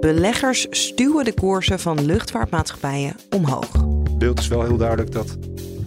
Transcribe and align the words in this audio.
Beleggers 0.00 0.66
stuwen 0.70 1.24
de 1.24 1.32
koersen 1.32 1.80
van 1.80 2.04
luchtvaartmaatschappijen 2.04 3.16
omhoog. 3.30 3.72
Het 4.02 4.18
beeld 4.18 4.38
is 4.38 4.48
wel 4.48 4.64
heel 4.64 4.76
duidelijk 4.76 5.12
dat 5.12 5.36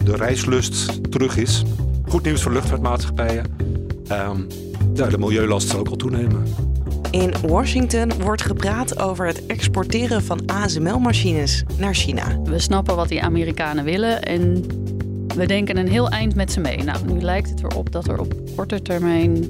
de 0.04 0.16
reislust 0.16 1.12
terug 1.12 1.38
is. 1.38 1.64
Goed 2.08 2.24
nieuws 2.24 2.42
voor 2.42 2.52
luchtvaartmaatschappijen. 2.52 3.46
Um, 4.12 4.48
ja, 4.94 5.08
de 5.08 5.18
milieulast 5.18 5.68
zal 5.70 5.80
ook 5.80 5.88
al 5.88 5.96
toenemen. 5.96 6.44
In 7.12 7.34
Washington 7.48 8.12
wordt 8.22 8.42
gepraat 8.42 9.00
over 9.00 9.26
het 9.26 9.46
exporteren 9.46 10.23
van 10.23 10.40
ASML-machines 10.46 11.64
naar 11.78 11.94
China. 11.94 12.42
We 12.44 12.59
snappen 12.59 12.96
wat 12.96 13.09
die 13.09 13.22
Amerikanen 13.22 13.84
willen 13.84 14.22
en 14.22 14.66
we 15.36 15.46
denken 15.46 15.78
een 15.78 15.88
heel 15.88 16.09
eind 16.09 16.36
met 16.36 16.52
ze 16.52 16.59
mee. 16.59 16.84
Nou, 16.84 17.06
nu 17.06 17.22
lijkt 17.22 17.50
het 17.50 17.64
erop 17.64 17.92
dat 17.92 18.08
er 18.08 18.20
op 18.20 18.34
korte 18.56 18.82
termijn 18.82 19.46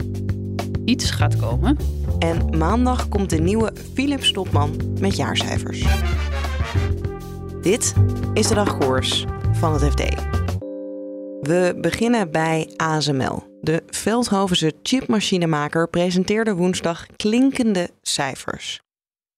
iets 0.86 1.12
gaat 1.12 1.36
komen. 1.36 1.78
En 2.22 2.58
maandag 2.58 3.10
komt 3.10 3.30
de 3.30 3.40
nieuwe 3.40 3.74
Philips 3.94 4.32
Topman 4.32 4.96
met 5.00 5.16
jaarcijfers. 5.16 5.86
Dit 7.62 7.94
is 8.34 8.48
de 8.48 8.54
dagkoers 8.54 9.26
van 9.52 9.74
het 9.74 9.84
FD. 9.84 10.00
We 11.42 11.78
beginnen 11.82 12.32
bij 12.32 12.74
ASML. 12.76 13.44
De 13.62 13.84
Veldhovense 13.88 14.74
chipmachinemaker 14.84 15.90
presenteerde 15.90 16.56
woensdag 16.56 17.06
klinkende 17.16 17.90
cijfers. 18.02 18.82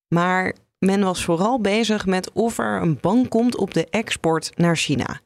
Maar 0.08 0.56
men 0.80 1.04
was 1.04 1.24
vooral 1.24 1.62
bezig 1.62 2.06
met 2.06 2.32
of 2.32 2.58
er 2.58 2.82
een 2.82 2.98
bank 3.02 3.30
komt 3.30 3.58
op 3.58 3.74
de 3.74 3.88
export 3.90 4.52
naar 4.58 4.78
China. 4.78 5.20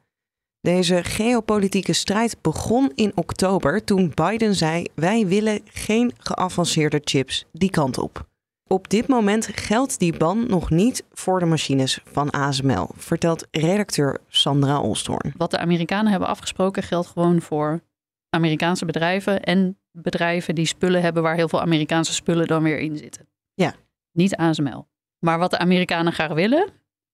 Deze 0.62 1.04
geopolitieke 1.04 1.94
strijd 1.94 2.42
begon 2.42 2.92
in 2.96 3.12
oktober 3.16 3.84
toen 3.84 4.12
Biden 4.14 4.56
zei: 4.56 4.86
Wij 4.96 5.28
willen 5.28 5.62
geen 5.66 6.12
geavanceerde 6.18 7.02
chips 7.04 7.46
die 7.52 7.70
kant 7.70 7.98
op. 7.98 8.28
Op 8.68 8.90
dit 8.90 9.08
moment 9.08 9.48
geldt 9.48 10.00
die 10.00 10.18
ban 10.18 10.48
nog 10.48 10.70
niet 10.70 11.04
voor 11.12 11.40
de 11.40 11.46
machines 11.46 12.00
van 12.06 12.30
ASML, 12.30 12.90
vertelt 12.96 13.48
redacteur 13.52 14.20
Sandra 14.28 14.82
Olstorn. 14.82 15.34
Wat 15.38 15.52
de 15.52 15.58
Amerikanen 15.58 16.12
hebben 16.12 16.30
afgesproken 16.30 16.84
geldt 16.84 17.08
gewoon 17.08 17.42
voor 17.42 17.82
Amerikaanse 18.30 18.86
bedrijven 18.86 19.44
en 19.44 19.78
bedrijven 19.92 20.56
die 20.56 20.66
spullen 20.66 21.02
hebben 21.02 21.24
waar 21.24 21.36
heel 21.36 21.50
veel 21.50 21.62
Amerikaanse 21.62 22.14
spullen 22.14 22.48
dan 22.48 22.64
weer 22.64 22.80
in 22.80 22.98
zitten. 22.98 23.28
Ja. 23.54 23.76
Niet 24.12 24.36
ASML. 24.36 24.88
Maar 25.20 25.40
wat 25.40 25.52
de 25.52 25.58
Amerikanen 25.58 26.14
graag 26.14 26.34
willen, 26.34 26.70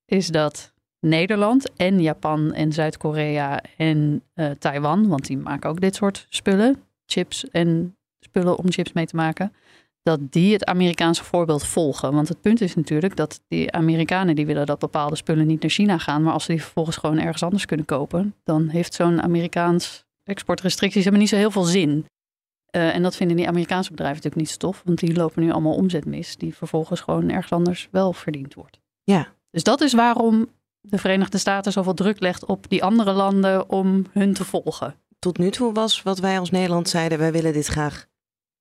is 0.05 0.27
dat 0.27 0.72
Nederland 1.03 1.73
en 1.75 2.01
Japan 2.01 2.53
en 2.53 2.73
Zuid-Korea 2.73 3.61
en 3.77 4.23
uh, 4.35 4.49
Taiwan, 4.49 5.07
want 5.07 5.25
die 5.27 5.37
maken 5.37 5.69
ook 5.69 5.81
dit 5.81 5.95
soort 5.95 6.25
spullen, 6.29 6.83
chips 7.05 7.49
en 7.49 7.97
spullen 8.19 8.57
om 8.57 8.71
chips 8.71 8.93
mee 8.93 9.05
te 9.05 9.15
maken, 9.15 9.53
dat 10.03 10.19
die 10.31 10.53
het 10.53 10.65
Amerikaanse 10.65 11.23
voorbeeld 11.23 11.65
volgen. 11.65 12.13
Want 12.13 12.27
het 12.27 12.41
punt 12.41 12.61
is 12.61 12.75
natuurlijk 12.75 13.15
dat 13.15 13.41
die 13.47 13.71
Amerikanen 13.71 14.35
die 14.35 14.45
willen 14.45 14.65
dat 14.65 14.79
bepaalde 14.79 15.15
spullen 15.15 15.47
niet 15.47 15.61
naar 15.61 15.71
China 15.71 15.97
gaan, 15.97 16.23
maar 16.23 16.33
als 16.33 16.43
ze 16.45 16.51
die 16.51 16.61
vervolgens 16.61 16.97
gewoon 16.97 17.19
ergens 17.19 17.43
anders 17.43 17.65
kunnen 17.65 17.85
kopen, 17.85 18.35
dan 18.43 18.67
heeft 18.67 18.93
zo'n 18.93 19.21
Amerikaans 19.21 20.05
exportrestricties 20.23 21.03
hebben 21.03 21.21
niet 21.21 21.29
zo 21.29 21.35
heel 21.35 21.51
veel 21.51 21.63
zin. 21.63 22.05
Uh, 22.75 22.95
en 22.95 23.03
dat 23.03 23.15
vinden 23.15 23.37
die 23.37 23.47
Amerikaanse 23.47 23.89
bedrijven 23.89 24.15
natuurlijk 24.15 24.45
niet 24.45 24.55
stof, 24.55 24.81
want 24.85 24.99
die 24.99 25.15
lopen 25.15 25.43
nu 25.43 25.51
allemaal 25.51 25.75
omzet 25.75 26.05
mis, 26.05 26.37
die 26.37 26.55
vervolgens 26.55 27.01
gewoon 27.01 27.29
ergens 27.29 27.51
anders 27.51 27.87
wel 27.91 28.13
verdiend 28.13 28.53
wordt. 28.53 28.79
Ja. 29.03 29.27
Dus 29.49 29.63
dat 29.63 29.81
is 29.81 29.93
waarom 29.93 30.47
de 30.89 30.97
Verenigde 30.97 31.37
Staten 31.37 31.71
zoveel 31.71 31.93
druk 31.93 32.19
legt 32.19 32.45
op 32.45 32.69
die 32.69 32.83
andere 32.83 33.11
landen 33.11 33.69
om 33.69 34.05
hun 34.11 34.33
te 34.33 34.45
volgen. 34.45 34.95
Tot 35.19 35.37
nu 35.37 35.51
toe 35.51 35.73
was 35.73 36.01
wat 36.01 36.19
wij 36.19 36.39
als 36.39 36.51
Nederland 36.51 36.89
zeiden, 36.89 37.17
wij 37.17 37.31
willen 37.31 37.53
dit 37.53 37.65
graag 37.65 38.07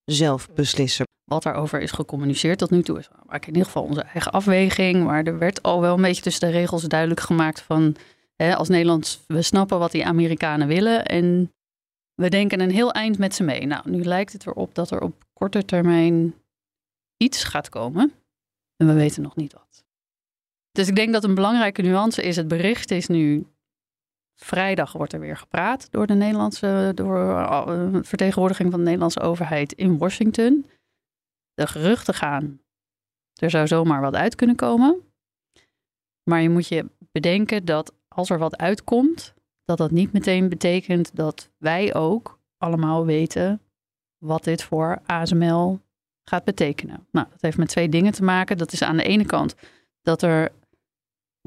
zelf 0.05 0.53
beslissen. 0.55 1.07
Wat 1.25 1.43
daarover 1.43 1.81
is 1.81 1.91
gecommuniceerd 1.91 2.59
tot 2.59 2.71
nu 2.71 2.83
toe 2.83 2.99
is, 2.99 3.09
we 3.09 3.15
maken 3.27 3.49
in 3.49 3.53
ieder 3.53 3.65
geval 3.65 3.83
onze 3.83 4.03
eigen 4.03 4.33
afweging. 4.33 5.05
Maar 5.05 5.25
er 5.25 5.39
werd 5.39 5.63
al 5.63 5.81
wel 5.81 5.95
een 5.95 6.03
beetje 6.03 6.23
tussen 6.23 6.49
de 6.49 6.59
regels 6.59 6.83
duidelijk 6.83 7.21
gemaakt 7.21 7.61
van, 7.61 7.97
hè, 8.37 8.57
als 8.57 8.69
Nederland, 8.69 9.25
we 9.27 9.43
snappen 9.43 9.79
wat 9.79 9.93
die 9.93 10.07
Amerikanen 10.07 10.69
willen 10.69 11.05
en 11.05 11.53
we 12.15 12.29
denken 12.29 12.61
een 12.61 12.71
heel 12.71 12.93
eind 12.93 13.19
met 13.19 13.35
ze 13.35 13.43
mee. 13.43 13.67
Nou, 13.67 13.91
nu 13.91 14.03
lijkt 14.03 14.33
het 14.33 14.47
erop 14.47 14.75
dat 14.75 14.91
er 14.91 15.01
op 15.01 15.25
korte 15.33 15.65
termijn 15.65 16.35
iets 17.17 17.45
gaat 17.45 17.69
komen. 17.69 18.13
En 18.77 18.87
we 18.87 18.93
weten 18.93 19.23
nog 19.23 19.37
niet 19.37 19.53
wat. 19.53 19.85
Dus 20.73 20.89
ik 20.89 20.97
denk 20.97 21.13
dat 21.13 21.25
een 21.25 21.35
belangrijke 21.35 21.83
nuance 21.83 22.23
is: 22.23 22.37
het 22.37 22.49
bericht 22.49 22.91
is 22.91 23.07
nu. 23.07 23.47
Vrijdag 24.35 24.93
wordt 24.93 25.13
er 25.13 25.21
weer 25.21 25.37
gepraat 25.37 25.91
door 25.91 26.07
de 26.07 26.15
Nederlandse 26.15 26.93
door, 26.95 27.17
uh, 27.19 27.99
vertegenwoordiging 28.03 28.71
van 28.71 28.79
de 28.79 28.85
Nederlandse 28.85 29.21
overheid 29.21 29.73
in 29.73 29.99
Washington. 29.99 30.67
De 31.55 31.67
geruchten 31.67 32.15
gaan. 32.15 32.61
Er 33.41 33.51
zou 33.51 33.67
zomaar 33.67 34.01
wat 34.01 34.15
uit 34.15 34.35
kunnen 34.35 34.57
komen. 34.57 35.01
Maar 36.23 36.43
je 36.43 36.51
moet 36.51 36.69
je 36.69 36.91
bedenken 37.13 37.65
dat 37.65 37.93
als 38.09 38.31
er 38.31 38.39
wat 38.39 38.57
uitkomt, 38.57 39.35
dat 39.65 39.79
dat 39.79 39.91
niet 39.91 40.13
meteen 40.13 40.49
betekent 40.49 41.17
dat 41.17 41.51
wij 41.59 41.95
ook 41.95 42.41
allemaal 42.59 43.07
weten 43.07 43.61
wat 44.19 44.45
dit 44.45 44.63
voor 44.63 44.99
ASML 45.07 45.81
gaat 46.25 46.45
betekenen. 46.45 47.07
Nou, 47.11 47.27
dat 47.31 47.41
heeft 47.41 47.57
met 47.57 47.69
twee 47.69 47.89
dingen 47.89 48.13
te 48.13 48.23
maken. 48.23 48.59
Dat 48.59 48.73
is 48.73 48.83
aan 48.83 48.97
de 48.97 49.03
ene 49.03 49.25
kant 49.25 49.55
dat 50.03 50.23
er 50.23 50.53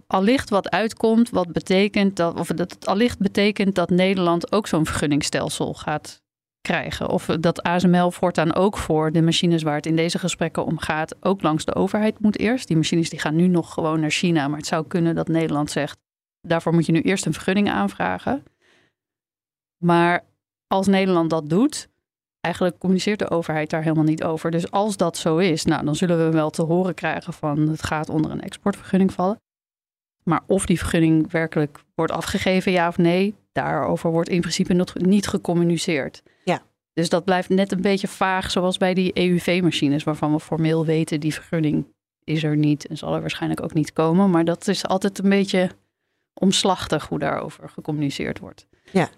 allicht 0.08 0.50
wat 0.50 0.70
uitkomt, 0.70 1.30
wat 1.30 1.52
betekent 1.52 2.16
dat, 2.16 2.40
of 2.40 2.48
dat 2.48 2.72
het 2.72 2.88
allicht 2.88 3.20
betekent 3.20 3.76
dat 3.76 3.90
Nederland 3.90 4.52
ook 4.52 4.68
zo'n 4.68 4.86
vergunningstelsel 4.86 5.74
gaat 5.74 6.24
krijgen. 6.62 7.10
Of 7.10 7.26
dat 7.26 7.64
ASML 7.64 8.12
voortaan 8.12 8.54
ook 8.54 8.78
voor 8.78 9.12
de 9.12 9.22
machines 9.22 9.64
waar 9.64 9.76
het 9.76 9.86
in 9.86 9.96
deze 9.96 10.20
gesprekken 10.20 10.66
om 10.66 10.78
gaat, 10.78 11.16
ook 11.20 11.42
langs 11.42 11.66
de 11.66 11.76
overheid 11.76 12.20
moet 12.20 12.40
eerst. 12.40 12.68
Die 12.68 12.78
machines 12.78 13.10
die 13.10 13.20
gaan 13.20 13.36
nu 13.36 13.48
nog 13.48 13.74
gewoon 13.74 14.00
naar 14.00 14.12
China, 14.12 14.48
maar 14.48 14.58
het 14.58 14.68
zou 14.68 14.88
kunnen 14.88 15.16
dat 15.16 15.28
Nederland 15.28 15.72
zegt, 15.72 15.98
daarvoor 16.42 16.74
moet 16.74 16.86
je 16.86 16.92
nu 16.92 17.02
eerst 17.02 17.26
een 17.26 17.34
vergunning 17.34 17.70
aanvragen. 17.70 18.44
Maar 19.84 20.26
als 20.68 20.88
Nederland 20.88 21.30
dat 21.30 21.50
doet, 21.50 21.90
eigenlijk 22.42 22.78
communiceert 22.78 23.20
de 23.20 23.30
overheid 23.30 23.70
daar 23.70 23.84
helemaal 23.84 24.04
niet 24.04 24.24
over. 24.24 24.52
Dus 24.52 24.72
als 24.72 24.98
dat 24.98 25.18
zo 25.18 25.38
is, 25.38 25.66
nou, 25.66 25.86
dan 25.86 25.96
zullen 25.96 26.18
we 26.18 26.32
wel 26.32 26.50
te 26.50 26.62
horen 26.62 26.94
krijgen 26.94 27.34
van 27.34 27.68
het 27.68 27.84
gaat 27.84 28.10
onder 28.10 28.32
een 28.32 28.42
exportvergunning 28.42 29.14
vallen. 29.14 29.40
Maar 30.26 30.42
of 30.48 30.66
die 30.66 30.78
vergunning 30.78 31.32
werkelijk 31.32 31.84
wordt 31.96 32.12
afgegeven, 32.12 32.72
ja 32.72 32.88
of 32.88 32.98
nee, 32.98 33.36
daarover 33.52 34.12
wordt 34.12 34.30
in 34.30 34.42
principe 34.42 34.74
nog 34.74 34.94
niet 34.96 35.28
gecommuniceerd. 35.28 36.24
Ja. 36.44 36.62
Dus 36.94 37.10
dat 37.10 37.24
blijft 37.24 37.50
net 37.50 37.72
een 37.72 37.82
beetje 37.82 38.08
vaag, 38.08 38.52
zoals 38.52 38.78
bij 38.78 38.94
die 38.94 39.14
EUV-machines, 39.14 40.04
waarvan 40.04 40.32
we 40.32 40.40
formeel 40.40 40.86
weten 40.86 41.20
die 41.20 41.34
vergunning 41.34 41.86
is 42.24 42.44
er 42.44 42.58
niet 42.58 42.88
en 42.88 42.98
zal 42.98 43.14
er 43.14 43.22
waarschijnlijk 43.22 43.64
ook 43.64 43.74
niet 43.74 43.94
komen. 43.94 44.30
Maar 44.30 44.46
dat 44.46 44.68
is 44.68 44.86
altijd 44.86 45.20
een 45.20 45.30
beetje 45.30 45.70
omslachtig 46.34 47.08
hoe 47.08 47.20
daarover 47.20 47.70
gecommuniceerd 47.70 48.40
wordt. 48.40 48.68
Ja. 48.92 49.10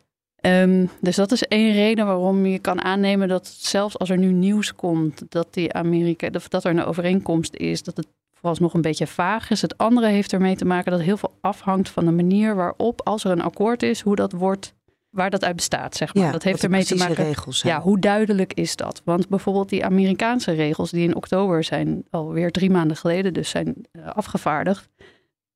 Um, 0.42 0.90
dus 1.02 1.16
dat 1.16 1.32
is 1.32 1.44
één 1.44 1.74
reden 1.74 2.06
waarom 2.06 2.46
je 2.46 2.60
kan 2.60 2.82
aannemen 2.82 3.28
dat 3.28 3.48
zelfs 3.48 3.98
als 3.98 4.10
er 4.10 4.18
nu 4.18 4.32
nieuws 4.32 4.76
komt 4.76 5.24
dat 5.30 5.54
die 5.54 5.74
Amerika, 5.74 6.30
dat 6.30 6.64
er 6.64 6.72
een 6.72 6.84
overeenkomst 6.84 7.56
is, 7.56 7.84
dat 7.84 7.98
het 7.98 8.08
vooralsnog 8.48 8.74
een 8.74 8.90
beetje 8.90 9.08
vaag 9.08 9.50
is. 9.50 9.62
Het 9.62 9.78
andere 9.78 10.08
heeft 10.08 10.34
ermee 10.34 10.56
te 10.56 10.66
maken 10.66 10.92
dat 10.92 11.02
heel 11.02 11.18
veel 11.18 11.38
afhangt 11.42 11.90
van 11.90 12.06
de 12.06 12.12
manier 12.12 12.56
waarop, 12.56 13.02
als 13.04 13.24
er 13.24 13.32
een 13.32 13.42
akkoord 13.42 13.84
is, 13.84 14.02
hoe 14.02 14.16
dat 14.16 14.32
wordt, 14.32 14.76
waar 15.10 15.30
dat 15.30 15.44
uit 15.44 15.56
bestaat, 15.56 15.96
zeg 15.96 16.14
maar. 16.14 16.24
Ja, 16.24 16.32
dat 16.32 16.44
heeft 16.44 16.64
ermee 16.64 16.86
te 16.86 16.96
maken. 16.96 17.16
Regels 17.16 17.60
zijn. 17.60 17.74
Ja, 17.74 17.82
hoe 17.82 18.00
duidelijk 18.00 18.54
is 18.54 18.76
dat? 18.76 19.02
Want 19.06 19.30
bijvoorbeeld 19.30 19.70
die 19.70 19.86
Amerikaanse 19.86 20.52
regels, 20.52 20.92
die 20.92 21.08
in 21.08 21.16
oktober 21.16 21.64
zijn 21.64 22.06
alweer 22.10 22.52
drie 22.52 22.70
maanden 22.70 22.98
geleden, 22.98 23.34
dus 23.34 23.50
zijn 23.50 23.76
uh, 23.92 24.08
afgevaardigd. 24.08 24.90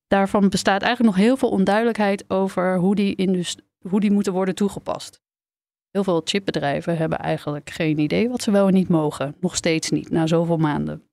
Daarvan 0.08 0.50
bestaat 0.50 0.82
eigenlijk 0.82 1.16
nog 1.16 1.26
heel 1.26 1.38
veel 1.38 1.50
onduidelijkheid 1.50 2.26
over 2.28 2.78
hoe 2.78 2.96
die, 2.96 3.46
hoe 3.90 4.00
die 4.00 4.12
moeten 4.12 4.34
worden 4.34 4.56
toegepast. 4.56 5.22
Heel 5.92 6.04
veel 6.04 6.22
chipbedrijven 6.24 6.98
hebben 6.98 7.20
eigenlijk 7.20 7.70
geen 7.70 8.00
idee 8.00 8.30
wat 8.30 8.42
ze 8.42 8.52
wel 8.52 8.68
en 8.68 8.74
niet 8.74 8.90
mogen. 8.90 9.36
Nog 9.40 9.56
steeds 9.56 9.90
niet, 9.90 10.10
na 10.10 10.28
zoveel 10.28 10.58
maanden. 10.58 11.11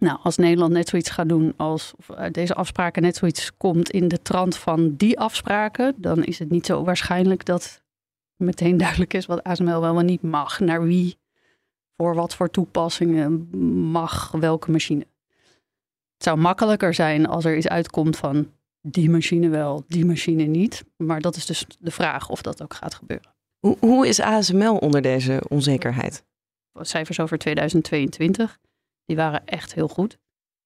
Nou, 0.00 0.18
als 0.22 0.36
Nederland 0.36 0.72
net 0.72 0.88
zoiets 0.88 1.10
gaat 1.10 1.28
doen 1.28 1.54
als 1.56 1.94
of 1.98 2.10
uit 2.10 2.34
deze 2.34 2.54
afspraken 2.54 3.02
net 3.02 3.16
zoiets 3.16 3.56
komt 3.56 3.90
in 3.90 4.08
de 4.08 4.22
trant 4.22 4.56
van 4.56 4.94
die 4.96 5.18
afspraken, 5.18 5.94
dan 5.96 6.24
is 6.24 6.38
het 6.38 6.50
niet 6.50 6.66
zo 6.66 6.84
waarschijnlijk 6.84 7.44
dat 7.44 7.82
meteen 8.36 8.76
duidelijk 8.84 9.14
is 9.14 9.26
wat 9.26 9.42
ASML 9.42 9.80
wel 9.80 9.98
en 9.98 10.06
niet 10.06 10.22
mag, 10.22 10.60
naar 10.60 10.82
wie 10.82 11.18
voor 11.96 12.14
wat 12.14 12.34
voor 12.34 12.50
toepassingen 12.50 13.48
mag 13.90 14.30
welke 14.30 14.70
machine. 14.70 15.06
Het 16.14 16.24
zou 16.24 16.36
makkelijker 16.38 16.94
zijn 16.94 17.26
als 17.26 17.44
er 17.44 17.56
iets 17.56 17.68
uitkomt 17.68 18.16
van 18.16 18.50
die 18.80 19.10
machine 19.10 19.48
wel, 19.48 19.84
die 19.88 20.04
machine 20.04 20.42
niet. 20.42 20.84
Maar 20.96 21.20
dat 21.20 21.36
is 21.36 21.46
dus 21.46 21.66
de 21.78 21.90
vraag 21.90 22.28
of 22.28 22.42
dat 22.42 22.62
ook 22.62 22.74
gaat 22.74 22.94
gebeuren. 22.94 23.34
Hoe, 23.58 23.76
hoe 23.80 24.08
is 24.08 24.20
ASML 24.20 24.76
onder 24.76 25.02
deze 25.02 25.42
onzekerheid? 25.48 26.24
Cijfers 26.72 27.20
over 27.20 27.38
2022, 27.38 28.58
die 29.06 29.16
waren 29.16 29.46
echt 29.46 29.74
heel 29.74 29.88
goed. 29.88 30.18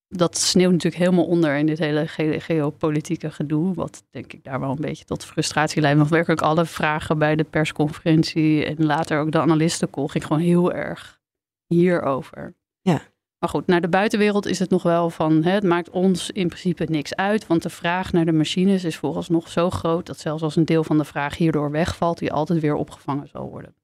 Dat 0.09 0.39
sneeuwt 0.39 0.73
natuurlijk 0.73 1.03
helemaal 1.03 1.27
onder 1.27 1.57
in 1.57 1.67
dit 1.67 1.79
hele 1.79 2.07
geopolitieke 2.41 3.31
gedoe. 3.31 3.75
Wat 3.75 4.05
denk 4.11 4.33
ik 4.33 4.45
daar 4.45 4.61
wel 4.61 4.71
een 4.71 4.81
beetje 4.81 5.05
tot 5.05 5.25
frustratie 5.25 5.81
leidt. 5.81 5.99
Want 5.99 6.11
werkelijk 6.11 6.41
alle 6.41 6.67
vragen 6.67 7.19
bij 7.19 7.37
de 7.37 7.45
persconferentie 7.45 8.65
en 8.65 8.87
later 8.87 9.21
ook 9.21 9.33
de 9.33 9.41
analistencall 9.41 10.07
ging 10.07 10.27
gewoon 10.27 10.43
heel 10.43 10.73
erg 10.73 11.21
hierover. 11.67 12.55
Ja. 12.81 13.03
Maar 13.39 13.49
goed, 13.49 13.67
naar 13.67 13.81
de 13.81 13.89
buitenwereld 13.89 14.47
is 14.47 14.59
het 14.59 14.71
nog 14.71 14.83
wel 14.83 15.11
van, 15.11 15.43
hè, 15.45 15.51
het 15.51 15.65
maakt 15.65 15.91
ons 15.91 16.31
in 16.31 16.47
principe 16.47 16.85
niks 16.85 17.15
uit, 17.15 17.47
want 17.47 17.63
de 17.63 17.71
vraag 17.71 18.13
naar 18.13 18.25
de 18.25 18.33
machines 18.33 18.85
is 18.85 18.97
vooralsnog 18.97 19.49
zo 19.49 19.71
groot 19.71 20.07
dat 20.07 20.19
zelfs 20.19 20.43
als 20.43 20.57
een 20.57 20.65
deel 20.65 20.85
van 20.85 20.99
de 20.99 21.05
vraag 21.05 21.37
hierdoor 21.37 21.71
wegvalt, 21.71 22.19
die 22.19 22.33
altijd 22.33 22.61
weer 22.61 22.75
opgevangen 22.75 23.29
zal 23.29 23.49
worden. 23.51 23.75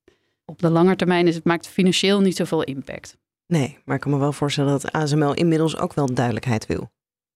Op 0.45 0.59
de 0.59 0.71
lange 0.71 0.97
termijn 0.97 1.27
is 1.27 1.35
het, 1.35 1.45
maakt 1.45 1.69
financieel 1.69 2.21
niet 2.21 2.37
zoveel 2.37 2.63
impact. 2.63 3.17
Nee, 3.47 3.79
maar 3.85 3.95
ik 3.95 4.01
kan 4.01 4.11
me 4.11 4.19
wel 4.19 4.33
voorstellen 4.33 4.71
dat 4.71 4.93
ASML 4.93 5.35
inmiddels 5.35 5.77
ook 5.77 5.95
wel 5.95 6.15
duidelijkheid 6.15 6.67
wil. 6.67 6.91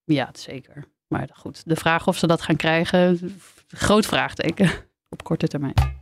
Ja, 0.04 0.30
zeker. 0.32 0.84
Maar 1.08 1.28
goed, 1.32 1.62
de 1.66 1.76
vraag 1.76 2.06
of 2.06 2.16
ze 2.16 2.26
dat 2.26 2.42
gaan 2.42 2.56
krijgen, 2.56 3.38
groot 3.68 4.06
vraagteken 4.06 4.70
op 5.14 5.24
korte 5.24 5.48
termijn. 5.48 5.98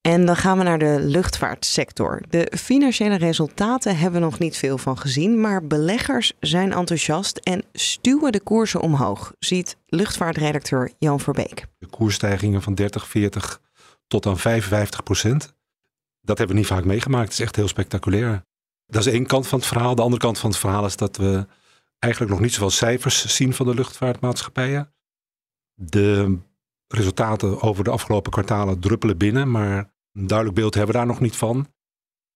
En 0.00 0.26
dan 0.26 0.36
gaan 0.36 0.58
we 0.58 0.64
naar 0.64 0.78
de 0.78 0.96
luchtvaartsector. 1.00 2.22
De 2.28 2.52
financiële 2.58 3.16
resultaten 3.16 3.96
hebben 3.96 4.20
we 4.20 4.26
nog 4.26 4.38
niet 4.38 4.56
veel 4.56 4.78
van 4.78 4.98
gezien, 4.98 5.40
maar 5.40 5.66
beleggers 5.66 6.32
zijn 6.40 6.72
enthousiast 6.72 7.36
en 7.36 7.64
stuwen 7.72 8.32
de 8.32 8.40
koersen 8.40 8.80
omhoog, 8.80 9.32
ziet 9.38 9.76
luchtvaartredacteur 9.86 10.92
Jan 10.98 11.20
Verbeek. 11.20 11.66
De 11.78 11.86
koersstijgingen 11.86 12.62
van 12.62 12.74
30, 12.74 13.08
40 13.08 13.60
tot 14.06 14.26
aan 14.26 14.38
55 14.38 15.02
procent. 15.02 15.54
Dat 16.22 16.38
hebben 16.38 16.56
we 16.56 16.62
niet 16.62 16.70
vaak 16.70 16.84
meegemaakt. 16.84 17.24
Het 17.24 17.32
is 17.32 17.40
echt 17.40 17.56
heel 17.56 17.68
spectaculair. 17.68 18.44
Dat 18.86 19.06
is 19.06 19.12
één 19.12 19.26
kant 19.26 19.46
van 19.46 19.58
het 19.58 19.68
verhaal. 19.68 19.94
De 19.94 20.02
andere 20.02 20.22
kant 20.22 20.38
van 20.38 20.50
het 20.50 20.58
verhaal 20.58 20.86
is 20.86 20.96
dat 20.96 21.16
we 21.16 21.46
eigenlijk 21.98 22.32
nog 22.32 22.42
niet 22.42 22.52
zoveel 22.52 22.70
cijfers 22.70 23.36
zien 23.36 23.54
van 23.54 23.66
de 23.66 23.74
luchtvaartmaatschappijen. 23.74 24.94
De 25.74 26.38
resultaten 26.88 27.60
over 27.60 27.84
de 27.84 27.90
afgelopen 27.90 28.32
kwartalen 28.32 28.80
druppelen 28.80 29.18
binnen, 29.18 29.50
maar 29.50 29.94
een 30.12 30.26
duidelijk 30.26 30.58
beeld 30.58 30.74
hebben 30.74 30.92
we 30.92 30.98
daar 30.98 31.08
nog 31.08 31.20
niet 31.20 31.36
van. 31.36 31.72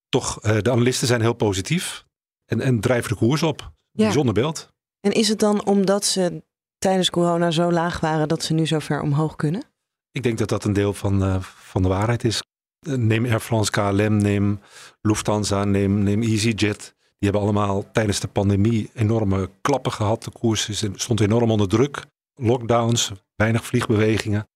Toch, 0.09 0.45
uh, 0.45 0.61
de 0.61 0.71
analisten 0.71 1.07
zijn 1.07 1.21
heel 1.21 1.33
positief 1.33 2.05
en, 2.45 2.61
en 2.61 2.79
drijven 2.79 3.09
de 3.09 3.15
koers 3.15 3.43
op. 3.43 3.61
Ja. 3.91 4.03
Bijzonder 4.03 4.33
beeld. 4.33 4.73
En 4.99 5.11
is 5.11 5.27
het 5.27 5.39
dan 5.39 5.65
omdat 5.65 6.05
ze 6.05 6.43
tijdens 6.77 7.09
corona 7.09 7.51
zo 7.51 7.71
laag 7.71 7.99
waren 7.99 8.27
dat 8.27 8.43
ze 8.43 8.53
nu 8.53 8.65
zo 8.65 8.79
ver 8.79 9.01
omhoog 9.01 9.35
kunnen? 9.35 9.63
Ik 10.11 10.23
denk 10.23 10.37
dat 10.37 10.49
dat 10.49 10.63
een 10.63 10.73
deel 10.73 10.93
van, 10.93 11.23
uh, 11.23 11.41
van 11.41 11.81
de 11.81 11.87
waarheid 11.87 12.23
is. 12.23 12.41
Eh, 12.79 12.93
neem 12.93 13.25
Air 13.25 13.39
France 13.39 13.71
KLM, 13.71 14.17
neem 14.17 14.59
Lufthansa, 15.01 15.63
neem, 15.63 16.03
neem 16.03 16.21
EasyJet. 16.21 16.95
Die 16.97 17.29
hebben 17.29 17.41
allemaal 17.41 17.91
tijdens 17.91 18.19
de 18.19 18.27
pandemie 18.27 18.89
enorme 18.93 19.49
klappen 19.61 19.91
gehad. 19.91 20.23
De 20.23 20.31
koers 20.31 20.83
stond 20.95 21.19
enorm 21.19 21.51
onder 21.51 21.67
druk. 21.67 22.05
Lockdowns, 22.33 23.11
weinig 23.35 23.65
vliegbewegingen. 23.65 24.47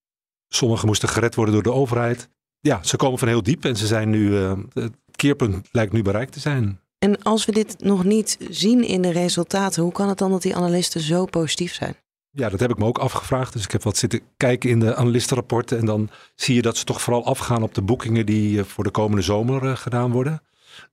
Sommigen 0.48 0.88
moesten 0.88 1.10
gered 1.10 1.36
worden 1.36 1.54
door 1.54 1.64
de 1.64 1.74
overheid 1.74 2.30
ja, 2.62 2.84
ze 2.84 2.96
komen 2.96 3.20
van 3.20 3.28
heel 3.28 3.44
diep 3.44 3.66
en 3.66 3.76
ze 3.76 3.88
zijn 3.88 4.10
nu, 4.10 4.30
uh, 4.30 4.54
het 4.74 4.94
keerpunt 5.16 5.68
lijkt 5.72 5.94
nu 5.94 6.02
bereikt 6.02 6.32
te 6.32 6.40
zijn. 6.40 6.80
En 6.98 7.24
als 7.24 7.46
we 7.46 7.52
dit 7.52 7.76
nog 7.80 8.04
niet 8.04 8.38
zien 8.50 8.84
in 8.84 9.02
de 9.02 9.12
resultaten, 9.12 9.84
hoe 9.84 9.92
kan 9.92 10.10
het 10.10 10.18
dan 10.18 10.32
dat 10.32 10.42
die 10.42 10.56
analisten 10.56 11.02
zo 11.02 11.26
positief 11.26 11.74
zijn? 11.74 11.96
Ja, 12.34 12.50
dat 12.50 12.60
heb 12.60 12.70
ik 12.70 12.78
me 12.78 12.86
ook 12.86 12.98
afgevraagd. 12.98 13.54
Dus 13.54 13.64
ik 13.64 13.72
heb 13.72 13.84
wat 13.84 13.98
zitten 13.98 14.22
kijken 14.38 14.70
in 14.70 14.80
de 14.80 14.96
analistenrapporten. 14.96 15.78
En 15.78 15.86
dan 15.86 16.10
zie 16.36 16.56
je 16.56 16.62
dat 16.62 16.78
ze 16.78 16.84
toch 16.84 17.02
vooral 17.02 17.26
afgaan 17.26 17.64
op 17.64 17.74
de 17.74 17.82
boekingen 17.82 18.26
die 18.26 18.60
eh, 18.60 18.66
voor 18.66 18.84
de 18.84 18.92
komende 18.92 19.22
zomer 19.22 19.64
uh, 19.64 19.76
gedaan 19.76 20.12
worden. 20.12 20.42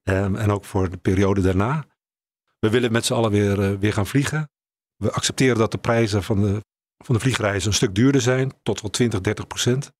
Um, 0.02 0.36
en 0.36 0.50
ook 0.50 0.64
voor 0.64 0.90
de 0.90 0.96
periode 0.96 1.40
daarna. 1.40 1.84
We 2.58 2.70
willen 2.70 2.92
met 2.92 3.04
z'n 3.04 3.12
allen 3.12 3.30
weer, 3.30 3.70
uh, 3.70 3.78
weer 3.78 3.92
gaan 3.92 4.06
vliegen. 4.06 4.50
We 4.96 5.12
accepteren 5.12 5.58
dat 5.58 5.70
de 5.70 5.78
prijzen 5.78 6.22
van 6.22 6.40
de, 6.40 6.64
van 7.04 7.14
de 7.14 7.20
vliegreizen 7.20 7.68
een 7.68 7.74
stuk 7.74 7.94
duurder 7.94 8.20
zijn, 8.20 8.52
tot 8.62 8.80
wel 8.80 8.90
20, 8.90 9.20
30 9.20 9.46
procent. 9.46 9.92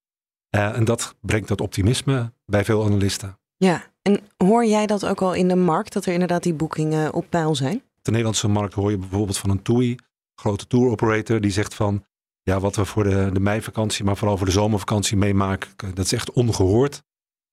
Uh, 0.51 0.77
en 0.77 0.85
dat 0.85 1.15
brengt 1.21 1.49
dat 1.49 1.61
optimisme 1.61 2.33
bij 2.47 2.65
veel 2.65 2.85
analisten. 2.85 3.39
Ja, 3.57 3.85
en 4.03 4.21
hoor 4.37 4.65
jij 4.65 4.87
dat 4.87 5.07
ook 5.07 5.23
al 5.23 5.35
in 5.35 5.49
de 5.49 5.57
markt, 5.57 5.93
dat 5.93 6.07
er 6.07 6.13
inderdaad 6.13 6.43
die 6.43 6.55
boekingen 6.55 7.13
op 7.15 7.27
peil 7.31 7.55
zijn? 7.55 7.83
De 8.03 8.11
Nederlandse 8.11 8.49
markt 8.49 8.75
hoor 8.75 8.91
je 8.91 8.99
bijvoorbeeld 8.99 9.39
van 9.39 9.51
een 9.51 9.63
TUI, 9.63 9.97
grote 10.41 10.67
tour 10.67 10.91
operator, 10.91 11.41
die 11.41 11.51
zegt 11.51 11.75
van 11.75 12.05
ja, 12.43 12.61
wat 12.61 12.77
we 12.77 12.85
voor 12.85 13.05
de, 13.05 13.31
de 13.33 13.41
meivakantie, 13.41 14.05
maar 14.05 14.17
vooral 14.17 14.37
voor 14.37 14.47
de 14.47 14.53
zomervakantie 14.53 15.17
meemaken, 15.17 15.95
dat 15.95 16.05
is 16.05 16.13
echt 16.13 16.33
ongehoord. 16.33 17.03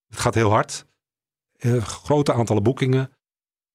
Het 0.08 0.20
gaat 0.20 0.36
heel 0.36 0.50
hard. 0.50 0.86
Uh, 1.60 1.84
grote 1.84 2.34
aantallen 2.34 2.64
boekingen. 2.64 3.12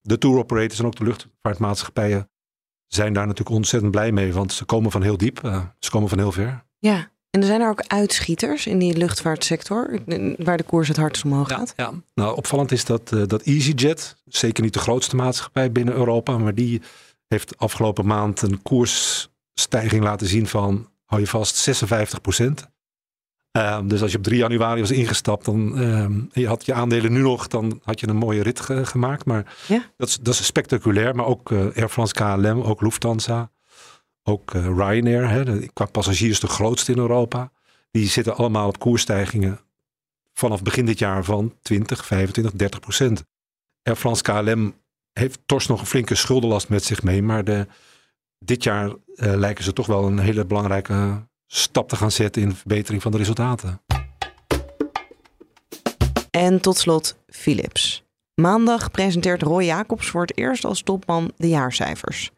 De 0.00 0.18
tour 0.18 0.38
operators 0.38 0.78
en 0.78 0.86
ook 0.86 0.96
de 0.96 1.04
luchtvaartmaatschappijen 1.04 2.30
zijn 2.86 3.12
daar 3.12 3.26
natuurlijk 3.26 3.56
ontzettend 3.56 3.90
blij 3.90 4.12
mee, 4.12 4.32
want 4.32 4.52
ze 4.52 4.64
komen 4.64 4.90
van 4.90 5.02
heel 5.02 5.16
diep, 5.16 5.44
uh, 5.44 5.64
ze 5.78 5.90
komen 5.90 6.08
van 6.08 6.18
heel 6.18 6.32
ver. 6.32 6.64
Ja, 6.78 7.10
en 7.30 7.40
er 7.40 7.46
zijn 7.46 7.60
er 7.60 7.68
ook 7.68 7.86
uitschieters 7.86 8.66
in 8.66 8.78
die 8.78 8.96
luchtvaartsector, 8.96 9.98
waar 10.36 10.56
de 10.56 10.62
koers 10.62 10.88
het 10.88 10.96
hardst 10.96 11.24
omhoog 11.24 11.48
gaat. 11.48 11.72
Ja, 11.76 11.92
nou 12.14 12.36
opvallend 12.36 12.72
is 12.72 12.84
dat, 12.84 13.12
uh, 13.12 13.26
dat 13.26 13.42
EasyJet, 13.42 14.16
zeker 14.24 14.62
niet 14.62 14.72
de 14.72 14.78
grootste 14.78 15.16
maatschappij 15.16 15.72
binnen 15.72 15.94
Europa, 15.94 16.38
maar 16.38 16.54
die 16.54 16.82
heeft 17.34 17.58
afgelopen 17.58 18.06
maand 18.06 18.42
een 18.42 18.62
koersstijging 18.62 20.02
laten 20.02 20.26
zien 20.26 20.46
van, 20.46 20.88
hou 21.04 21.20
je 21.20 21.26
vast, 21.26 21.56
56 21.56 22.20
procent. 22.20 22.68
Uh, 23.52 23.80
dus 23.84 24.02
als 24.02 24.10
je 24.10 24.16
op 24.16 24.22
3 24.22 24.38
januari 24.38 24.80
was 24.80 24.90
ingestapt, 24.90 25.44
dan 25.44 25.80
uh, 25.80 26.06
je 26.32 26.46
had 26.46 26.66
je 26.66 26.74
aandelen 26.74 27.12
nu 27.12 27.20
nog, 27.20 27.46
dan 27.46 27.80
had 27.84 28.00
je 28.00 28.08
een 28.08 28.16
mooie 28.16 28.42
rit 28.42 28.60
gemaakt. 28.60 29.24
Maar 29.24 29.56
ja? 29.68 29.84
dat, 29.96 30.08
is, 30.08 30.18
dat 30.18 30.34
is 30.34 30.46
spectaculair. 30.46 31.14
Maar 31.14 31.26
ook 31.26 31.50
uh, 31.50 31.60
Air 31.60 31.88
France 31.88 32.14
KLM, 32.14 32.60
ook 32.60 32.80
Lufthansa. 32.80 33.50
Ook 34.22 34.54
uh, 34.54 34.64
Ryanair, 34.64 35.28
hè, 35.28 35.66
qua 35.72 35.84
passagiers 35.84 36.40
de 36.40 36.46
grootste 36.46 36.92
in 36.92 36.98
Europa. 36.98 37.52
Die 37.90 38.08
zitten 38.08 38.36
allemaal 38.36 38.68
op 38.68 38.78
koersstijgingen 38.78 39.60
vanaf 40.32 40.62
begin 40.62 40.86
dit 40.86 40.98
jaar 40.98 41.24
van 41.24 41.54
20, 41.62 42.06
25, 42.06 42.52
30 42.52 42.80
procent. 42.80 43.24
Air 43.82 43.96
France 43.96 44.22
KLM 44.22 44.74
heeft 45.12 45.40
tors 45.46 45.66
nog 45.66 45.80
een 45.80 45.86
flinke 45.86 46.14
schuldenlast 46.14 46.68
met 46.68 46.84
zich 46.84 47.02
mee. 47.02 47.22
Maar 47.22 47.44
de, 47.44 47.66
dit 48.38 48.64
jaar 48.64 48.88
uh, 48.88 48.94
lijken 49.16 49.64
ze 49.64 49.72
toch 49.72 49.86
wel 49.86 50.04
een 50.04 50.18
hele 50.18 50.44
belangrijke 50.44 51.28
stap 51.46 51.88
te 51.88 51.96
gaan 51.96 52.10
zetten 52.10 52.42
in 52.42 52.48
de 52.48 52.54
verbetering 52.54 53.02
van 53.02 53.12
de 53.12 53.18
resultaten. 53.18 53.82
En 56.30 56.60
tot 56.60 56.76
slot 56.76 57.16
Philips. 57.26 58.04
Maandag 58.34 58.90
presenteert 58.90 59.42
Roy 59.42 59.64
Jacobs 59.64 60.08
voor 60.08 60.20
het 60.20 60.38
eerst 60.38 60.64
als 60.64 60.82
topman 60.82 61.32
de 61.36 61.48
jaarcijfers. 61.48 62.30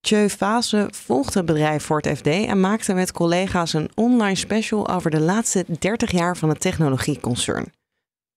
Tjeu 0.00 0.28
Fase 0.28 0.88
volgt 0.90 1.34
het 1.34 1.46
bedrijf 1.46 1.84
voor 1.84 2.00
het 2.00 2.18
FD 2.18 2.26
en 2.26 2.60
maakte 2.60 2.94
met 2.94 3.12
collega's 3.12 3.72
een 3.72 3.90
online 3.94 4.34
special 4.34 4.88
over 4.88 5.10
de 5.10 5.20
laatste 5.20 5.64
30 5.78 6.10
jaar 6.10 6.36
van 6.36 6.48
het 6.48 6.60
technologieconcern. 6.60 7.72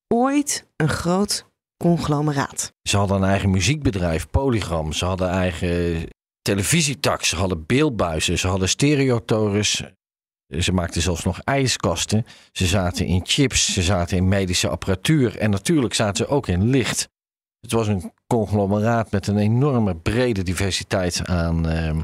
Ooit 0.08 0.66
een 0.76 0.90
groot 0.90 1.46
conglomeraat. 1.82 2.74
Ze 2.84 2.98
hadden 2.98 3.18
een 3.18 3.30
eigen 3.30 3.50
muziekbedrijf, 3.50 4.30
Polygram. 4.30 4.94
Ze 4.94 5.06
hadden 5.06 5.30
eigen 5.30 6.08
televisietax, 6.42 7.30
ze 7.30 7.36
hadden 7.36 7.66
beeldbuizen, 7.66 8.40
ze 8.40 8.48
hadden 8.48 8.70
stereotorens. 8.70 9.84
Ze 10.60 10.72
maakten 10.72 11.02
zelfs 11.02 11.24
nog 11.24 11.40
ijskasten. 11.40 12.26
Ze 12.52 12.66
zaten 12.66 13.06
in 13.06 13.22
chips, 13.24 13.74
ze 13.74 13.82
zaten 13.82 14.18
in 14.18 14.28
medische 14.28 14.70
apparatuur 14.70 15.38
en 15.38 15.50
natuurlijk 15.50 15.94
zaten 15.94 16.26
ze 16.26 16.32
ook 16.32 16.48
in 16.48 16.70
licht. 16.70 17.10
Het 17.60 17.72
was 17.72 17.88
een 17.88 18.12
conglomeraat 18.28 19.12
met 19.12 19.28
een 19.28 19.38
enorme 19.38 19.96
brede 19.96 20.44
diversiteit 20.44 21.26
aan, 21.26 21.68
uh, 21.68 22.00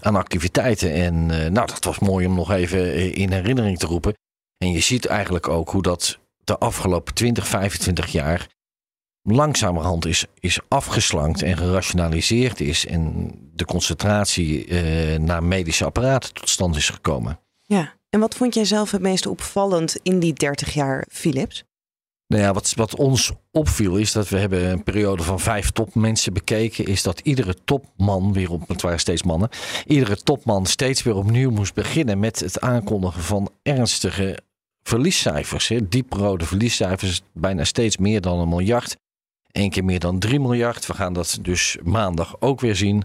aan 0.00 0.16
activiteiten. 0.16 0.92
En 0.92 1.14
uh, 1.14 1.36
nou, 1.36 1.66
dat 1.66 1.84
was 1.84 1.98
mooi 1.98 2.26
om 2.26 2.34
nog 2.34 2.50
even 2.50 2.78
eh, 2.78 3.14
in 3.14 3.32
herinnering 3.32 3.78
te 3.78 3.86
roepen. 3.86 4.14
En 4.58 4.72
je 4.72 4.80
ziet 4.80 5.06
eigenlijk 5.06 5.48
ook 5.48 5.70
hoe 5.70 5.82
dat 5.82 6.18
de 6.44 6.58
afgelopen 6.58 7.14
20, 7.14 7.48
25 7.48 8.06
jaar 8.06 8.48
langzamerhand 9.34 10.06
is, 10.06 10.24
is 10.40 10.60
afgeslankt 10.68 11.42
en 11.42 11.56
gerationaliseerd 11.56 12.60
is. 12.60 12.86
En 12.86 13.32
de 13.54 13.64
concentratie 13.64 14.66
uh, 14.66 15.18
naar 15.18 15.42
medische 15.42 15.84
apparaten 15.84 16.34
tot 16.34 16.48
stand 16.48 16.76
is 16.76 16.88
gekomen. 16.88 17.40
Ja, 17.62 17.94
en 18.10 18.20
wat 18.20 18.34
vond 18.34 18.54
jij 18.54 18.64
zelf 18.64 18.90
het 18.90 19.00
meest 19.00 19.26
opvallend 19.26 19.96
in 20.02 20.18
die 20.18 20.32
30 20.32 20.74
jaar 20.74 21.06
Philips? 21.10 21.64
Nou 22.26 22.42
ja, 22.42 22.52
wat, 22.52 22.72
wat 22.76 22.96
ons 22.96 23.32
opviel 23.52 23.96
is 23.96 24.12
dat 24.12 24.28
we 24.28 24.38
hebben 24.38 24.70
een 24.70 24.82
periode 24.82 25.22
van 25.22 25.40
vijf 25.40 25.70
topmensen 25.70 26.32
bekeken. 26.32 26.86
Is 26.86 27.02
dat 27.02 27.20
iedere 27.20 27.54
topman 27.64 28.32
weer 28.32 28.50
op, 28.50 28.68
het 28.68 28.82
waren 28.82 29.00
steeds 29.00 29.22
mannen. 29.22 29.48
Iedere 29.86 30.16
topman 30.16 30.66
steeds 30.66 31.02
weer 31.02 31.14
opnieuw 31.14 31.50
moest 31.50 31.74
beginnen 31.74 32.18
met 32.18 32.40
het 32.40 32.60
aankondigen 32.60 33.22
van 33.22 33.50
ernstige 33.62 34.38
verliescijfers. 34.82 35.68
Hè. 35.68 35.88
Dieprode 35.88 36.44
verliescijfers, 36.44 37.22
bijna 37.32 37.64
steeds 37.64 37.96
meer 37.96 38.20
dan 38.20 38.38
een 38.38 38.48
miljard. 38.48 38.96
Eén 39.52 39.70
keer 39.70 39.84
meer 39.84 40.00
dan 40.00 40.18
3 40.18 40.40
miljard. 40.40 40.86
We 40.86 40.94
gaan 40.94 41.12
dat 41.12 41.38
dus 41.42 41.76
maandag 41.82 42.40
ook 42.40 42.60
weer 42.60 42.76
zien. 42.76 43.04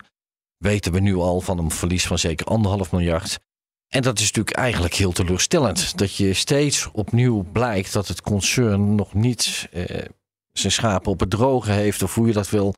Weten 0.58 0.92
we 0.92 1.00
nu 1.00 1.16
al 1.16 1.42
van 1.42 1.58
een 1.58 1.72
verlies 1.72 2.08
van 2.08 2.20
zeker 2.20 2.46
anderhalf 2.46 2.92
miljard. 2.92 3.40
En 3.88 4.02
dat 4.02 4.20
is 4.20 4.26
natuurlijk 4.26 4.56
eigenlijk 4.56 4.94
heel 4.94 5.12
teleurstellend. 5.12 5.98
Dat 5.98 6.16
je 6.16 6.34
steeds 6.34 6.92
opnieuw 6.92 7.46
blijkt 7.52 7.94
dat 7.94 8.08
het 8.08 8.22
concern 8.22 8.96
nog 8.96 9.14
niet 9.14 9.68
eh, 9.72 10.06
zijn 10.52 10.74
schapen 10.74 11.12
op 11.12 11.20
het 11.20 11.30
droge 11.30 11.72
heeft. 11.72 12.04
Of 12.04 12.16
hoe 12.16 12.28
je 12.28 12.34
dat 12.34 12.50
wil, 12.50 12.74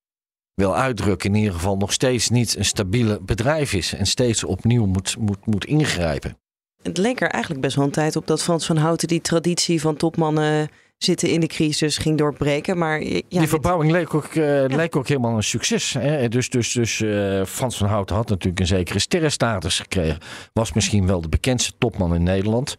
wil 0.54 0.76
uitdrukken. 0.76 1.30
In 1.30 1.36
ieder 1.36 1.54
geval 1.54 1.78
nog 1.78 1.94
steeds 1.94 2.30
niet 2.30 2.56
een 2.56 2.66
stabiele 2.66 3.20
bedrijf 3.22 3.74
is. 3.74 3.94
En 3.94 4.06
steeds 4.06 4.44
opnieuw 4.44 4.86
moet, 4.86 5.18
moet, 5.18 5.46
moet 5.46 5.66
ingrijpen. 5.66 6.38
Het 6.84 6.98
leek 6.98 7.22
er 7.22 7.30
eigenlijk 7.30 7.62
best 7.64 7.76
wel 7.76 7.86
een 7.86 7.92
tijd 7.92 8.16
op 8.16 8.28
dat 8.28 8.44
Frans 8.44 8.66
van 8.66 8.78
Houten 8.78 9.08
die 9.08 9.22
traditie 9.22 9.82
van 9.82 9.96
topmannen 9.96 10.70
zitten 10.98 11.30
in 11.30 11.40
de 11.40 11.48
crisis 11.48 11.98
ging 11.98 12.18
doorbreken. 12.18 12.78
Maar 12.78 13.04
ja, 13.04 13.22
die 13.28 13.48
verbouwing 13.48 13.92
leek 13.92 14.14
ook, 14.14 14.34
uh, 14.34 14.66
leek 14.68 14.96
ook 14.96 15.08
helemaal 15.08 15.36
een 15.36 15.44
succes. 15.44 15.94
Hè? 15.94 16.28
Dus, 16.28 16.50
dus, 16.50 16.72
dus 16.72 17.00
uh, 17.00 17.46
Frans 17.46 17.78
van 17.78 17.88
Houten 17.88 18.16
had 18.16 18.30
natuurlijk 18.30 18.60
een 18.60 18.68
zekere 18.68 19.00
sterrenstatus 19.00 19.80
gekregen. 19.80 20.20
Was 20.54 20.74
misschien 20.74 21.08
wel 21.08 21.22
de 21.22 21.30
bekendste 21.30 21.74
topman 21.78 22.16
in 22.16 22.24
Nederland. 22.24 22.78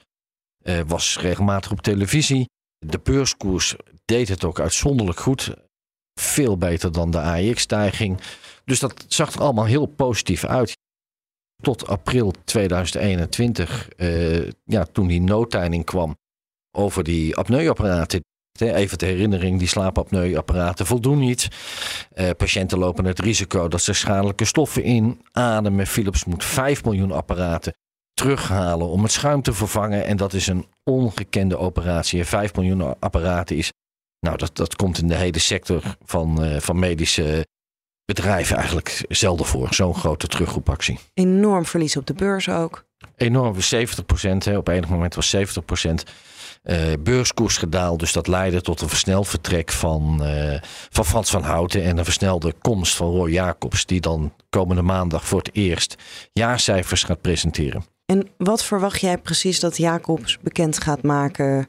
Uh, 0.63 0.81
was 0.87 1.19
regelmatig 1.21 1.73
op 1.73 1.81
televisie. 1.81 2.49
De 2.79 3.01
beurskoers 3.03 3.75
deed 4.05 4.29
het 4.29 4.45
ook 4.45 4.61
uitzonderlijk 4.61 5.21
goed. 5.21 5.55
Veel 6.21 6.59
beter 6.59 6.93
dan 6.93 7.11
de 7.11 7.21
AX-stijging. 7.21 8.21
Dus 8.65 8.79
dat 8.79 9.05
zag 9.09 9.35
er 9.35 9.41
allemaal 9.41 9.65
heel 9.65 9.87
positief 9.87 10.45
uit. 10.45 10.77
Tot 11.63 11.87
april 11.87 12.33
2021, 12.45 13.89
ja, 14.65 14.85
toen 14.85 15.07
die 15.07 15.21
noodtijning 15.21 15.85
kwam 15.85 16.17
over 16.77 17.05
die 17.05 17.37
apneuapparaten. 17.37 18.21
Even 18.59 18.99
de 18.99 19.07
herinnering, 19.07 19.59
die 19.59 19.69
slaapapneuapparaten 19.69 20.87
voldoen 20.87 21.19
niet. 21.19 21.49
Uh, 22.15 22.31
patiënten 22.37 22.79
lopen 22.79 23.05
het 23.05 23.19
risico 23.19 23.69
dat 23.69 23.83
ze 23.83 23.93
schadelijke 23.93 24.45
stoffen 24.45 24.89
inademen. 24.89 25.87
Philips 25.87 26.25
moet 26.25 26.45
5 26.45 26.85
miljoen 26.85 27.13
apparaten 27.13 27.75
terughalen 28.15 28.89
om 28.89 29.03
het 29.03 29.13
schuim 29.13 29.43
te 29.43 29.53
vervangen. 29.53 30.05
En 30.05 30.17
dat 30.17 30.33
is 30.33 30.47
een 30.47 30.67
ongekende 30.85 31.59
operatie. 31.59 32.25
5 32.25 32.55
miljoen 32.55 33.01
apparaten 33.01 33.57
is. 33.57 33.73
Nou, 34.21 34.37
dat, 34.37 34.57
dat 34.57 34.77
komt 34.77 34.99
in 34.99 35.09
de 35.09 35.15
hele 35.15 35.39
sector 35.39 35.83
van, 36.05 36.45
uh, 36.45 36.61
van 36.61 36.79
medische 36.79 37.47
bedrijven 38.05 38.57
eigenlijk 38.57 39.05
zelden 39.09 39.47
voor. 39.47 39.75
Zo'n 39.75 39.95
grote 39.95 40.27
terugroepactie. 40.27 40.99
Enorm 41.15 41.67
verlies 41.67 41.97
op 41.97 42.07
de 42.07 42.15
beurs 42.15 42.49
ook. 42.49 42.85
Enorm, 43.17 43.61
70 43.61 44.07
procent. 44.07 44.47
Op 44.47 44.69
enig 44.69 44.89
moment 44.89 45.15
was 45.15 45.31
70 45.31 45.65
procent 45.65 46.05
beurskoers 47.03 47.57
gedaald. 47.57 47.99
Dus 47.99 48.13
dat 48.13 48.27
leidde 48.27 48.61
tot 48.61 48.81
een 48.81 48.89
versneld 48.89 49.29
vertrek 49.29 49.73
van, 49.73 50.19
uh, 50.23 50.59
van 50.91 51.05
Frans 51.05 51.31
van 51.31 51.43
Houten 51.43 51.83
en 51.83 51.99
een 51.99 52.05
versnelde 52.05 52.55
komst 52.61 52.97
van 52.97 53.11
Roy 53.11 53.31
Jacobs, 53.31 53.87
die 53.87 54.01
dan 54.01 54.33
komende 54.51 54.83
maandag 54.83 55.27
voor 55.27 55.39
het 55.39 55.55
eerst 55.55 55.97
jaarcijfers 56.33 57.03
gaat 57.03 57.21
presenteren. 57.21 57.85
En 58.07 58.29
wat 58.39 58.65
verwacht 58.65 59.01
jij 59.01 59.19
precies 59.19 59.61
dat 59.61 59.77
Jacobs 59.77 60.39
bekend 60.43 60.83
gaat 60.83 61.03
maken 61.03 61.67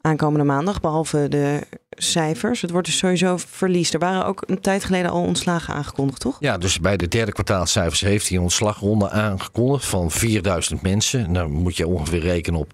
aankomende 0.00 0.44
maandag, 0.44 0.80
behalve 0.80 1.28
de 1.28 1.66
cijfers. 1.96 2.60
Het 2.60 2.70
wordt 2.70 2.86
dus 2.86 2.98
sowieso 2.98 3.36
verlies. 3.36 3.92
Er 3.92 3.98
waren 3.98 4.26
ook 4.26 4.42
een 4.46 4.60
tijd 4.60 4.84
geleden 4.84 5.10
al 5.10 5.22
ontslagen 5.22 5.74
aangekondigd, 5.74 6.20
toch? 6.20 6.36
Ja, 6.40 6.58
dus 6.58 6.80
bij 6.80 6.96
de 6.96 7.08
derde 7.08 7.32
kwartaalcijfers 7.32 8.00
heeft 8.00 8.28
hij 8.28 8.36
een 8.36 8.42
ontslagronde 8.42 9.10
aangekondigd 9.10 9.84
van 9.84 10.10
4000 10.10 10.82
mensen. 10.82 11.32
Nou 11.32 11.48
moet 11.48 11.76
je 11.76 11.86
ongeveer 11.86 12.20
rekenen 12.20 12.60
op 12.60 12.70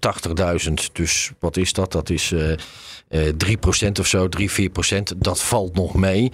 80.000. 0.67 0.73
Dus 0.93 1.31
wat 1.39 1.57
is 1.57 1.73
dat? 1.73 1.91
Dat 1.91 2.09
is 2.09 2.31
uh, 2.31 2.55
uh, 3.09 3.33
3% 3.87 3.91
of 3.99 4.07
zo, 4.07 4.29
3, 4.29 4.69
4%. 4.69 5.17
Dat 5.17 5.41
valt 5.41 5.75
nog 5.75 5.93
mee. 5.93 6.31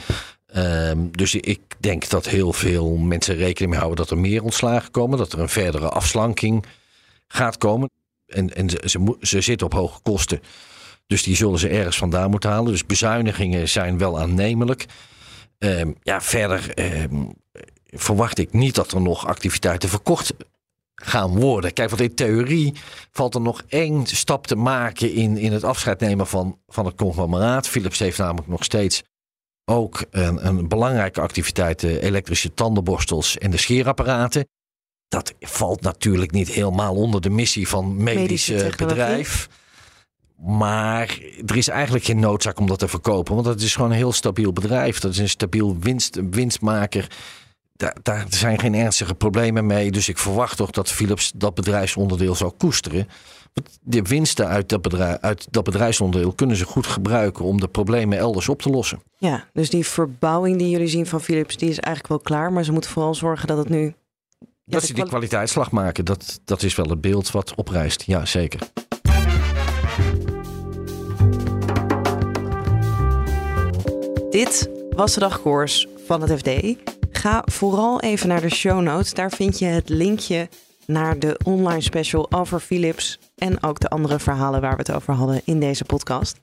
Um, 0.55 1.11
dus 1.11 1.35
ik 1.35 1.61
denk 1.79 2.09
dat 2.09 2.27
heel 2.27 2.53
veel 2.53 2.95
mensen 2.95 3.35
rekening 3.35 3.71
mee 3.71 3.79
houden 3.79 4.05
dat 4.05 4.11
er 4.11 4.21
meer 4.21 4.43
ontslagen 4.43 4.91
komen. 4.91 5.17
Dat 5.17 5.33
er 5.33 5.39
een 5.39 5.49
verdere 5.49 5.89
afslanking 5.89 6.65
gaat 7.27 7.57
komen. 7.57 7.89
En, 8.27 8.55
en 8.55 8.69
ze, 8.69 9.15
ze 9.21 9.41
zitten 9.41 9.67
op 9.67 9.73
hoge 9.73 9.99
kosten. 10.01 10.41
Dus 11.07 11.23
die 11.23 11.35
zullen 11.35 11.59
ze 11.59 11.67
ergens 11.67 11.97
vandaan 11.97 12.29
moeten 12.29 12.49
halen. 12.49 12.71
Dus 12.71 12.85
bezuinigingen 12.85 13.69
zijn 13.69 13.97
wel 13.97 14.19
aannemelijk. 14.19 14.85
Um, 15.57 15.95
ja, 16.01 16.21
verder 16.21 16.71
um, 17.03 17.33
verwacht 17.85 18.37
ik 18.37 18.53
niet 18.53 18.75
dat 18.75 18.91
er 18.91 19.01
nog 19.01 19.27
activiteiten 19.27 19.89
verkocht 19.89 20.33
gaan 20.95 21.39
worden. 21.39 21.73
Kijk, 21.73 21.89
want 21.89 22.01
in 22.01 22.15
theorie 22.15 22.73
valt 23.11 23.35
er 23.35 23.41
nog 23.41 23.63
één 23.67 24.05
stap 24.05 24.47
te 24.47 24.55
maken 24.55 25.13
in, 25.13 25.37
in 25.37 25.51
het 25.51 25.63
afscheid 25.63 25.99
nemen 25.99 26.27
van, 26.27 26.59
van 26.67 26.85
het 26.85 26.95
conglomeraat. 26.95 27.67
Philips 27.67 27.99
heeft 27.99 28.17
namelijk 28.17 28.47
nog 28.47 28.63
steeds 28.63 29.03
ook 29.65 30.05
een, 30.11 30.47
een 30.47 30.67
belangrijke 30.67 31.21
activiteit, 31.21 31.79
de 31.79 32.01
elektrische 32.01 32.53
tandenborstels 32.53 33.37
en 33.37 33.51
de 33.51 33.57
scheerapparaten. 33.57 34.47
Dat 35.07 35.33
valt 35.39 35.81
natuurlijk 35.81 36.31
niet 36.31 36.49
helemaal 36.49 36.95
onder 36.95 37.21
de 37.21 37.29
missie 37.29 37.67
van 37.67 38.03
medisch 38.03 38.51
bedrijf. 38.77 39.49
Maar 40.37 41.19
er 41.45 41.57
is 41.57 41.67
eigenlijk 41.67 42.05
geen 42.05 42.19
noodzaak 42.19 42.59
om 42.59 42.67
dat 42.67 42.79
te 42.79 42.87
verkopen. 42.87 43.33
Want 43.33 43.45
dat 43.45 43.61
is 43.61 43.75
gewoon 43.75 43.91
een 43.91 43.97
heel 43.97 44.11
stabiel 44.11 44.53
bedrijf. 44.53 44.99
Dat 44.99 45.11
is 45.11 45.17
een 45.17 45.29
stabiel 45.29 45.77
winst, 45.79 46.19
winstmaker. 46.29 47.07
Daar, 47.75 47.97
daar 48.01 48.25
zijn 48.29 48.59
geen 48.59 48.75
ernstige 48.75 49.15
problemen 49.15 49.65
mee. 49.65 49.91
Dus 49.91 50.09
ik 50.09 50.17
verwacht 50.17 50.57
toch 50.57 50.71
dat 50.71 50.91
Philips 50.91 51.31
dat 51.35 51.53
bedrijfsonderdeel 51.53 52.35
zal 52.35 52.51
koesteren. 52.51 53.07
De 53.81 54.01
winsten 54.01 54.47
uit 54.47 54.69
dat, 54.69 54.81
bedrijf, 54.81 55.17
uit 55.21 55.47
dat 55.51 55.63
bedrijfsonderdeel 55.63 56.33
kunnen 56.33 56.55
ze 56.55 56.65
goed 56.65 56.87
gebruiken 56.87 57.45
om 57.45 57.59
de 57.59 57.67
problemen 57.67 58.17
elders 58.17 58.49
op 58.49 58.61
te 58.61 58.69
lossen. 58.69 59.01
Ja, 59.17 59.47
dus 59.53 59.69
die 59.69 59.85
verbouwing 59.85 60.57
die 60.57 60.69
jullie 60.69 60.87
zien 60.87 61.05
van 61.05 61.21
Philips, 61.21 61.57
die 61.57 61.69
is 61.69 61.79
eigenlijk 61.79 62.07
wel 62.07 62.37
klaar. 62.37 62.53
Maar 62.53 62.63
ze 62.63 62.71
moeten 62.71 62.91
vooral 62.91 63.15
zorgen 63.15 63.47
dat 63.47 63.57
het 63.57 63.69
nu. 63.69 63.95
Ja, 64.39 64.45
dat 64.65 64.83
ze 64.83 64.93
die 64.93 65.05
kwaliteitsslag 65.05 65.71
maken, 65.71 66.05
dat, 66.05 66.39
dat 66.45 66.63
is 66.63 66.75
wel 66.75 66.85
het 66.85 67.01
beeld 67.01 67.31
wat 67.31 67.55
oprijst. 67.55 68.03
Ja, 68.03 68.25
zeker. 68.25 68.59
Dit 74.33 74.69
was 74.89 75.13
de 75.13 75.19
dagkoers 75.19 75.87
van 76.05 76.21
het 76.21 76.39
FD. 76.39 76.49
Ga 77.11 77.41
vooral 77.45 78.01
even 78.01 78.27
naar 78.27 78.41
de 78.41 78.49
show 78.49 78.81
notes. 78.81 79.13
Daar 79.13 79.31
vind 79.31 79.59
je 79.59 79.65
het 79.65 79.89
linkje 79.89 80.49
naar 80.85 81.19
de 81.19 81.39
online 81.43 81.81
special 81.81 82.31
over 82.31 82.59
Philips 82.59 83.19
en 83.35 83.63
ook 83.63 83.79
de 83.79 83.89
andere 83.89 84.19
verhalen 84.19 84.61
waar 84.61 84.71
we 84.71 84.77
het 84.77 84.91
over 84.91 85.13
hadden 85.13 85.41
in 85.45 85.59
deze 85.59 85.85
podcast. 85.85 86.39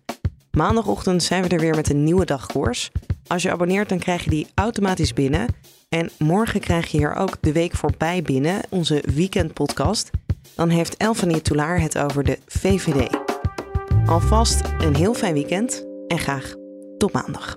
Maandagochtend 0.51 1.23
zijn 1.23 1.43
we 1.43 1.49
er 1.49 1.61
weer 1.61 1.75
met 1.75 1.91
een 1.91 2.05
nieuwe 2.05 2.25
dagkoers. 2.25 2.91
Als 3.27 3.43
je 3.43 3.51
abonneert, 3.51 3.89
dan 3.89 3.99
krijg 3.99 4.25
je 4.25 4.31
die 4.31 4.47
automatisch 4.55 5.13
binnen. 5.13 5.47
En 5.89 6.11
morgen 6.19 6.61
krijg 6.61 6.91
je 6.91 6.99
hier 6.99 7.15
ook 7.15 7.37
de 7.41 7.53
week 7.53 7.73
voorbij 7.73 8.23
binnen, 8.23 8.61
onze 8.69 9.03
weekendpodcast. 9.15 10.11
Dan 10.55 10.69
heeft 10.69 10.97
Elfanie 10.97 11.43
Toulaar 11.43 11.81
het 11.81 11.99
over 11.99 12.25
de 12.25 12.39
VVD. 12.47 13.17
Alvast 14.07 14.61
een 14.79 14.97
heel 14.97 15.15
fijn 15.15 15.35
weekend 15.35 15.87
en 16.07 16.19
graag 16.19 16.55
tot 16.99 17.13
maandag. 17.13 17.57